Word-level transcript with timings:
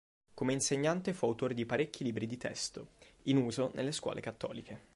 Come 0.33 0.53
insegnante 0.53 1.13
fu 1.13 1.27
autore 1.27 1.53
di 1.53 1.67
parecchi 1.67 2.03
libri 2.03 2.25
di 2.25 2.35
testo, 2.35 2.93
in 3.25 3.37
uso 3.37 3.69
nelle 3.75 3.91
scuole 3.91 4.19
cattoliche. 4.19 4.89